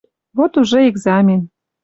[0.33, 1.49] Вот уже экзамен